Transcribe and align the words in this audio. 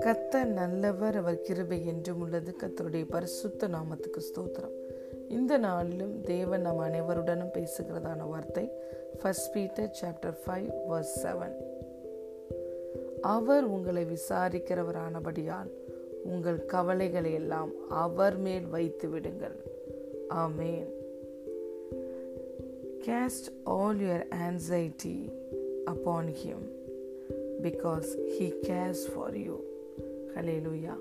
கத்தர் 0.00 0.46
நல்லவர் 0.46 1.16
அவர் 1.16 1.40
கிருபை 1.40 1.86
என்றும் 1.86 2.20
உள்ளது. 2.20 2.54
கத்தருடைய 2.60 3.06
பரிசுத்த 3.10 3.68
நாமத்துக்கு 3.68 4.20
ஸ்தோத்திரம். 4.20 4.76
இந்த 5.28 5.58
நாளிலும் 5.58 6.20
தேவன் 6.20 6.60
நம் 6.60 6.78
அனைவருடனும் 6.78 7.52
பேசுகிறதான 7.52 8.28
வார்த்தை 8.28 8.70
first 9.22 9.52
Peter 9.52 9.96
chapter 10.02 10.36
five 10.46 10.70
verse 10.88 11.16
seven 11.22 11.56
அவர் 13.20 13.64
உங்களை 13.64 14.04
விசாரிக்கிறவரானபடியால் 14.04 15.70
உங்கள் 16.24 16.64
கவலைகளை 16.64 17.32
எல்லாம் 17.32 17.72
அவர் 17.88 18.38
மேல் 18.38 18.66
வைத்து 18.66 19.08
விடுங்கள். 19.08 19.56
ஆமேன் 20.28 20.94
Cast 23.06 23.52
all 23.64 24.00
your 24.00 24.26
anxiety 24.28 25.32
upon 25.86 26.28
Him 26.42 26.60
because 27.62 28.08
He 28.36 28.46
cares 28.68 29.02
for 29.06 29.30
you. 29.46 29.56
ஹலேலூயா 30.34 30.94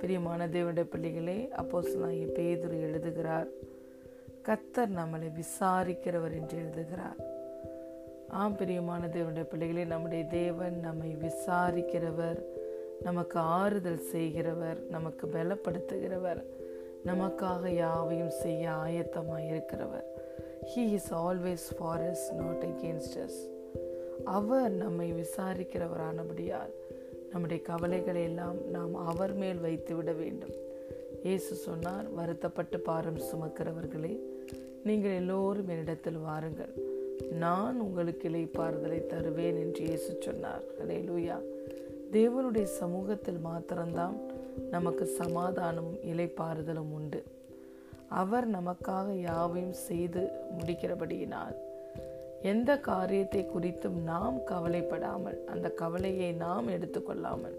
பிரியமான 0.00 0.46
தேவனுடைய 0.46 0.86
பிள்ளைகளே 0.90 1.48
அப்போஸ் 1.56 1.92
நான் 1.96 2.32
பேதுரு 2.36 2.76
எழுதுகிறார் 2.80 3.48
கத்தர் 4.48 4.92
நம்மளை 4.98 5.28
விசாரிக்கிறவர் 5.40 6.34
என்று 6.40 6.56
எழுதுகிறார். 6.58 7.18
ஆம் 8.40 8.56
பிரியமான 8.56 9.06
தேவனுடைய 9.06 9.44
பிள்ளைகளே 9.44 9.84
நம்முடைய 9.84 10.24
தேவன் 10.24 10.76
நம்மை 10.80 11.16
விசாரிக்கிறவர் 11.22 12.40
நமக்கு 13.02 13.38
ஆறுதல் 13.38 14.02
செய்கிறவர் 14.12 14.80
நமக்கு 14.90 15.26
பலப்படுத்துகிறவர் 15.26 16.42
நமக்காக 17.06 17.70
யாவையும் 17.76 18.34
செய்ய 18.42 18.70
ஆயத்தமாக 18.84 19.46
இருக்கிறவர் 19.52 20.06
he 20.70 20.84
is 20.92 21.10
always 21.14 21.66
for 21.78 22.10
us 22.10 22.26
not 22.32 22.64
against 22.64 23.18
us 23.18 23.40
அவர் 24.24 24.70
நம்மை 24.70 25.12
விசாரிக்கிறவரானபடியால் 25.12 26.72
நம்முடைய 27.32 27.62
கவலைகளை 27.62 28.22
எல்லாம் 28.22 28.56
நாம் 28.70 28.94
அவர் 28.94 29.34
மேல் 29.34 29.60
வைத்து 29.60 29.94
விட 29.94 30.12
வேண்டும். 30.12 30.54
இயேசு 31.22 31.54
சொன்னார் 31.54 32.08
வருத்தப்பட்டு 32.10 32.80
பாரம் 32.80 33.18
சுமக்கிறவர்களே 33.18 34.20
நீங்கள் 34.84 35.12
எல்லோரும் 35.12 35.68
என்னிடத்தில் 35.68 36.18
வாருங்கள். 36.18 36.72
நான் 37.30 37.80
உங்களுக்கு 37.80 38.28
இலைப்பாறுதலை 38.28 39.06
தருவேன் 39.06 39.56
என்று 39.56 39.86
இயேசு 39.86 40.16
சொன்னார். 40.20 40.62
அதே 40.80 40.96
லூயா 40.96 41.38
தேவனுடைய 42.12 42.62
சமூகத்தில் 42.62 43.38
மாத்திரம்தான் 43.38 44.16
நமக்கு 44.70 45.04
சமாதானமும் 45.04 46.00
இலைப்பாறுதலும் 46.02 46.92
உண்டு. 46.92 47.22
அவர் 48.08 48.46
நமக்காக 48.50 49.20
யாவையும் 49.20 49.72
செய்து 49.72 50.30
முடிக்கிறபடியினால் 50.58 51.54
எந்த 52.42 52.78
காரியத்தை 52.78 53.48
குறித்தும் 53.54 54.02
நாம் 54.02 54.44
கவலைப்படாமல் 54.44 55.44
அந்த 55.44 55.70
கவலையை 55.70 56.32
நாம் 56.32 56.68
எடுத்துக்கொள்ளாமல். 56.68 57.56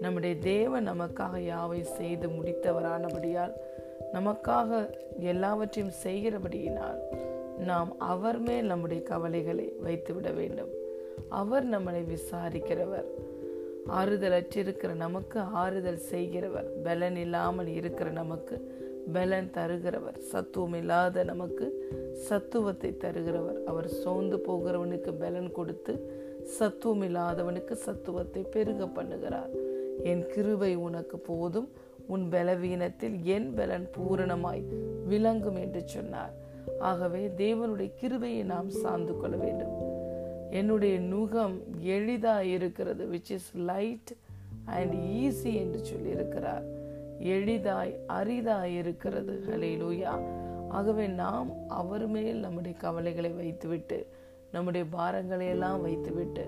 நம்முடைய 0.00 0.36
தேவன் 0.36 0.88
நமக்காக 0.88 1.38
யாவை 1.38 1.80
செய்து 1.80 2.28
முடித்தவரானபடியால் 2.28 3.52
நமக்காக 4.12 4.90
எல்லாவற்றையும் 5.18 5.94
செய்கிறபடியினால் 6.04 6.98
நாம் 7.58 7.98
அவர் 7.98 8.38
மேல் 8.38 8.66
நம்முடைய 8.66 9.02
கவலைகளை 9.02 9.72
வைத்துவிட 9.82 10.30
வேண்டும். 10.30 10.68
அவர் 11.28 11.66
நம்மளை 11.70 12.02
விசாரிக்கிறவர். 12.14 13.04
ஆறுதல் 13.86 14.42
அற்றிருக்கிற 14.42 14.94
நமக்கு 14.94 15.40
ஆறுதல் 15.40 15.96
செய்கிறவர். 15.96 16.82
பலன் 16.82 17.16
இல்லாமல் 17.16 17.66
இருக்கிற 17.66 18.10
நமக்கு 18.10 18.84
பலன் 19.12 19.50
தருகிறவர். 19.54 20.18
சத்துவம் 20.18 20.74
இல்லாத 20.74 21.24
நமக்கு 21.24 21.66
சத்துவத்தை 22.28 22.90
தருகிறவர். 23.04 23.64
அவர் 23.64 23.88
சோர்ந்து 23.88 24.36
போகிறவனுக்கு 24.36 25.12
பலன் 25.18 25.52
கொடுத்து 25.52 26.24
சத்துவம் 26.44 27.02
இல்லாதவனுக்கு 27.02 27.76
சத்துவத்தை 27.86 28.42
பெருக 28.50 28.84
பண்ணுகிறார். 28.84 29.52
என் 30.02 30.24
கிருவை 30.34 30.74
உனக்கு 30.74 31.18
போதும். 31.18 31.68
உன் 32.06 32.28
பலவீனத்தில் 32.28 33.22
என் 33.22 33.54
பலன் 33.54 33.88
பூரணமாய் 33.96 34.62
விளங்கும் 35.06 35.56
என்று 35.56 35.82
சொன்னார். 35.84 36.34
ஆகவே 36.78 37.28
தேவனுடைய 37.36 37.90
கிருவையை 38.02 38.44
நாம் 38.44 38.70
சார்ந்து 38.70 39.16
கொள்ள 39.16 39.36
வேண்டும். 39.36 39.74
என்னுடைய 40.50 40.98
நுகம் 40.98 41.56
எளிதாக 41.80 42.44
இருக்கிறது 42.44 43.04
which 43.04 43.30
is 43.30 43.50
light 43.54 44.12
and 44.64 44.94
easy 44.94 45.54
என்று 45.54 45.80
சொல்லியிருக்கிறார். 45.92 46.66
எளிதாய் 47.18 47.98
அரிதாய் 48.06 48.74
இருக்கிறது 48.76 49.42
ஹலேலூயா 49.46 50.12
ஆகவே 50.68 51.06
நாம் 51.06 51.50
அவர் 51.68 52.06
மேல் 52.06 52.38
நம்முடைய 52.38 52.78
கவலைகளை 52.78 53.30
வைத்துவிட்டு 53.30 54.06
நம்முடைய 54.52 54.86
பாரங்களை 54.92 55.48
எல்லாம் 55.48 55.80
வைத்துவிட்டு 55.80 56.44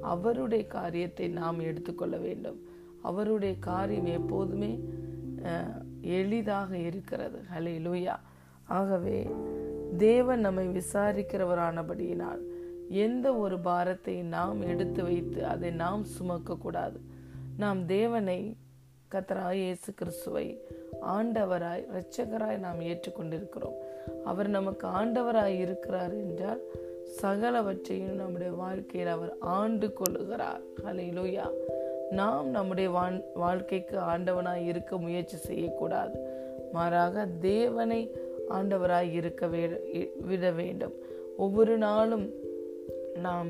அவருடைய 0.00 0.66
காரியத்தை 0.66 1.28
நாம் 1.28 1.58
எடுத்துக்கொள்ள 1.60 2.16
வேண்டும். 2.16 2.58
அவருடைய 3.02 3.54
காரியம் 3.58 4.04
எப்போதுமே 4.04 4.78
எளிதாக 6.00 6.76
இருக்கிறது. 6.78 7.38
ஹலே 7.54 7.74
லூயா 7.86 8.16
ஆகவே 8.64 9.26
தேவன் 9.98 10.40
நம்மை 10.40 10.66
விசாரிக்கிறவரானபடியினால் 10.68 12.42
எந்த 12.88 13.34
ஒரு 13.34 13.58
பாரத்தை 13.60 14.22
நாம் 14.22 14.60
எடுத்து 14.62 15.02
வைத்து 15.02 15.46
அதை 15.46 15.70
நாம் 15.70 16.04
சுமக்க 16.04 16.56
கூடாது 16.56 17.00
நாம் 17.56 17.86
தேவனை 17.86 18.56
கத்தராய் 19.12 19.60
இயேசு 19.62 19.94
கிறிஸ்துவை 19.94 20.44
ஆண்டவராய் 21.14 21.82
இரட்சகராய் 21.90 22.58
நாம் 22.58 22.80
ஏற்றுக்கொண்டிருக்கிறோம். 22.80 23.78
அவர் 24.24 24.48
நமக்கு 24.48 24.86
ஆண்டவராய் 24.88 25.56
இருக்கிறார் 25.58 26.14
என்றால் 26.14 26.60
சகலவற்றையும் 27.22 28.20
நம்முடைய 28.20 28.52
வாழ்க்கையில் 28.52 29.10
அவர் 29.10 29.32
ஆண்டு 29.38 29.88
கொள்ளுகிறார். 30.00 30.62
ஹலையிலோயா 30.84 31.46
நாம் 32.10 32.48
நம்முடைய 32.48 32.90
வாழ்க்கைக்கு 33.34 33.98
ஆண்டவனாய் 34.12 34.64
இருக்க 34.64 34.98
முயற்சி 34.98 35.36
செய்யக்கூடாது. 35.36 36.16
மாறாக 36.72 37.26
தேவனை 37.40 38.00
ஆண்டவராய் 38.50 39.12
இருக்க 39.12 39.46
விட 40.30 40.50
வேண்டும். 40.50 40.96
ஒவ்வொரு 41.36 41.76
நாளும் 41.78 42.26
நாம் 43.14 43.48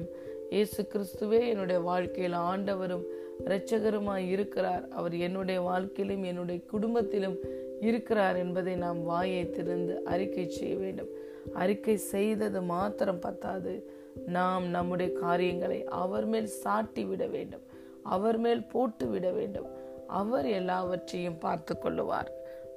இயேசு 0.50 0.80
கிறிஸ்துவே 0.92 1.40
என்னுடைய 1.48 1.80
வாழ்க்கையில் 1.80 2.38
ஆண்டவரும் 2.50 3.04
இரட்சகருமாய் 3.44 4.28
இருக்கிறார். 4.28 4.88
அவர் 4.88 5.16
என்னுடைய 5.16 5.60
வாழ்க்கையிலும் 5.60 6.22
என்னுடைய 6.22 6.60
குடும்பத்திலும் 6.72 7.36
இருக்கிறார் 7.80 8.36
என்பதை 8.36 8.74
நாம் 8.74 9.02
வாயை 9.02 9.50
திறந்து 9.50 10.04
அறிக்கை 10.04 10.48
செய்ய 10.48 10.76
வேண்டும். 10.76 11.08
அறிக்கை 11.52 11.96
செய்தது 11.96 12.62
மாத்திரம் 12.62 13.18
பத்தாது. 13.18 13.90
நாம் 14.26 14.68
நம்முடைய 14.68 15.12
காரியங்களை 15.12 15.84
அவர் 15.84 16.26
மேல் 16.26 16.46
சாட்டி 16.46 17.04
விட 17.04 17.26
வேண்டும். 17.26 17.62
அவர் 18.02 18.38
மேல் 18.38 18.64
போட்டு 18.64 19.06
விட 19.06 19.30
வேண்டும். 19.30 19.66
அவர் 20.06 20.46
எல்லாவற்றையும் 20.46 21.38
பார்த்து 21.38 21.76
கொள்ளுவார். 21.82 22.30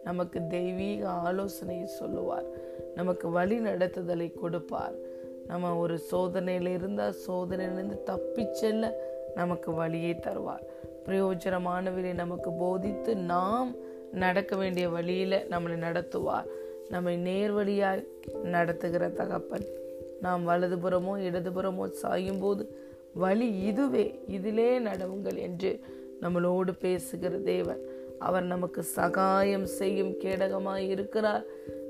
நமக்கு 0.04 0.48
தெய்வீக 0.48 1.10
ஆலோசனையை 1.10 1.86
சொல்லுவார். 1.86 2.46
நமக்கு 2.96 3.30
வழி 3.30 3.60
நடத்துதலை 3.60 4.34
கொடுப்பார். 4.34 4.94
நம்ம 5.48 5.76
ஒரு 5.76 6.00
சோதனையில 6.12 6.74
இருந்தால் 6.74 7.16
சோதனையிலிருந்து 7.28 8.04
தப்பி 8.04 8.48
செல்ல 8.52 9.12
நமக்கு 9.36 9.74
வழியை 9.74 10.16
தருவார். 10.16 10.66
பிரயோஜனமானவரை 11.06 12.14
நமக்கு 12.14 12.52
போதித்து 12.52 13.16
நாம் 13.16 13.76
நடக்க 14.12 14.56
வேண்டிய 14.56 14.90
வழியில் 14.90 15.46
நம்மளை 15.50 15.78
நடத்துவார். 15.88 16.46
நம்மை 16.90 17.18
நேர்வழியாய் 17.18 18.08
நடத்துகிற 18.44 19.10
தகப்பன் 19.10 19.66
நாம் 20.22 20.48
வலதுபுறமோ 20.48 21.14
இடதுபுறமோ 21.20 21.90
சாயும் 21.90 22.40
போது 22.40 22.76
வழி 23.14 23.60
இதுவே 23.60 24.24
இதிலே 24.28 24.80
நடவுங்கள் 24.80 25.38
என்று 25.38 25.80
நம்மளோடு 26.22 26.72
பேசுகிற 26.80 27.38
தேவன். 27.38 27.82
அவர் 28.20 28.44
நமக்கு 28.44 28.84
சகாயம் 28.84 29.66
செய்யும் 29.66 30.12
கேடகமாய் 30.12 30.88
இருக்கிறார். 30.88 31.44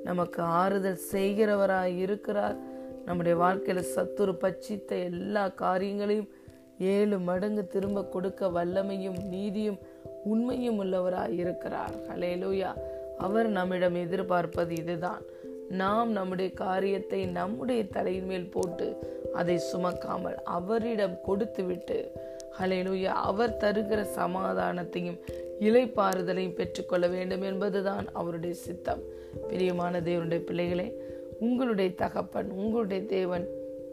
நமக்கு 0.04 0.42
ஆறுதல் 0.42 1.00
செய்கிறவராய் 1.12 1.98
இருக்கிறார். 1.98 2.58
நம்முடைய 3.06 3.38
வாழ்க்கையில் 3.38 3.92
சத்துரு 3.96 4.34
பச்சித்த 4.42 5.04
எல்லா 5.04 5.48
காரியங்களையும் 5.48 6.30
ஏழு 6.78 7.20
மடங்கு 7.20 7.68
திரும்ப 7.68 8.04
கொடுக்க 8.04 8.48
வல்லமையும் 8.48 9.20
நீதியும் 9.30 9.80
உண்மையும் 10.24 10.84
உள்ளவராய் 10.84 11.38
இருக்கிறார் 11.38 11.96
ஹலேலூயா 12.10 12.74
அவர் 13.18 13.48
நம்மிடம் 13.48 13.96
எதிர்பார்ப்பது 13.96 14.76
இதுதான். 14.76 15.22
நாம் 15.70 16.12
நம்முடைய 16.12 16.52
காரியத்தை 16.52 17.26
நம்முடைய 17.26 17.84
தலையின் 17.86 18.26
மேல் 18.26 18.50
போட்டு 18.50 18.88
அதை 19.34 19.62
சுமக்காமல் 19.74 20.38
அவரிடம் 20.44 21.22
கொடுத்துவிட்டு 21.22 22.12
ஹலேலூயா 22.60 23.04
அவர் 23.04 23.58
தருகிற 23.58 24.08
சமாதானத்தையும் 24.16 25.20
இலைப்பாறுதலையும் 25.60 26.58
பெற்றுக்கொள்ள 26.60 27.08
வேண்டும் 27.08 27.42
என்பதுதான் 27.42 28.06
அவருடைய 28.14 28.56
சித்தம். 28.56 29.02
பிரியமான 29.50 30.00
தேவனுடைய 30.00 30.40
பிள்ளைகளே 30.40 30.98
உங்களுடைய 31.40 31.92
தகப்பன் 31.96 32.50
உங்களுடைய 32.52 33.04
தேவன் 33.06 33.48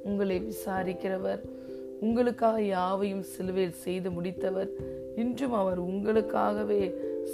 உங்களை 0.05 0.37
விசாரிக்கிறவர். 0.41 1.41
உங்களுக்காக 2.00 2.62
யாவையும் 2.62 3.23
சிலுவையில் 3.23 3.81
செய்து 3.85 4.11
முடித்தவர். 4.11 4.70
இன்றும் 5.17 5.52
அவர் 5.52 5.81
உங்களுக்காகவே 5.81 6.82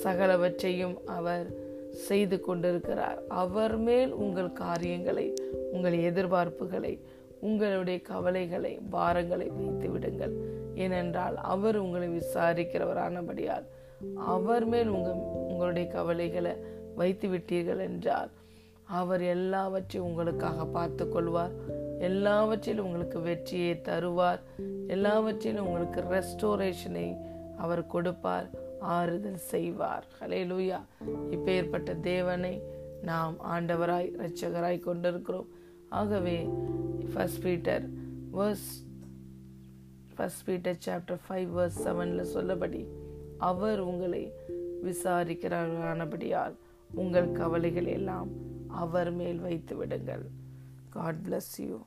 சகலவற்றையும் 0.04 0.96
அவர் 1.06 1.46
செய்து 1.90 2.40
கொண்டிருக்கிறார். 2.40 3.18
அவர் 3.28 3.76
மேல் 3.78 4.12
உங்கள் 4.12 4.52
காரியங்களை 4.52 5.34
உங்கள் 5.72 5.96
எதிர்பார்ப்புகளை 5.98 6.98
உங்களுடைய 7.40 8.00
கவலைகளை 8.00 8.78
பாரங்களை 8.92 9.48
வைத்து 9.48 9.90
விடுங்கள். 9.90 10.34
ஏனென்றால் 10.74 11.36
அவர் 11.36 11.76
உங்களை 11.76 12.08
விசாரிக்கிறவரானபடியால் 12.08 13.66
அவர் 14.16 14.66
மேல் 14.66 14.88
உங்கள் 14.88 15.20
உங்களுடைய 15.50 15.88
கவலைகளை 15.88 16.54
வைத்து 16.96 17.28
விட்டீர்கள் 17.28 17.80
என்றால் 17.80 18.30
அவர் 18.84 19.22
எல்லாவற்றையும் 19.22 20.08
உங்களுக்காக 20.08 20.64
பார்த்து 20.66 21.08
கொள்வார் 21.08 21.54
எல்லாவற்றிலும் 21.98 22.84
உங்களுக்கு 22.84 23.20
வெற்றியை 23.20 23.80
தருவார். 23.82 24.38
எல்லாவற்றிலும் 24.86 25.66
உங்களுக்கு 25.66 26.00
ரெஸ்டோரேஷனை 26.00 27.16
அவர் 27.56 27.86
கொடுப்பார். 27.86 28.50
ஆறுதல் 28.80 29.36
செய்வார். 29.36 30.04
ஹலே 30.20 30.40
லூயா 30.52 30.80
இப்பேற்பட்ட 31.30 32.00
தேவனை 32.00 32.62
நாம் 33.02 33.36
ஆண்டவராய் 33.52 34.12
இரட்சகராய் 34.16 34.80
கொண்டிருக்கிறோம். 34.80 35.48
ஆகவே 35.88 36.48
first 37.14 37.42
Peter 37.42 37.84
verse 38.32 38.68
first 40.14 40.44
Peter 40.44 40.78
chapter 40.86 41.20
five 41.28 41.48
verse 41.56 41.80
செவனில் 41.84 42.32
சொல்லபடி 42.34 42.86
அவர் 43.38 43.80
உங்களை 43.80 44.32
விசாரிக்கிறாரானபடியால் 44.84 46.54
உங்கள் 46.94 47.32
கவலைகள் 47.32 47.84
எல்லாம் 47.84 48.28
அவர் 48.68 49.12
மேல் 49.12 49.40
வைத்து 49.40 49.76
விடுங்கள். 49.76 50.24
God 50.96 51.24
bless 51.24 51.58
you. 51.60 51.86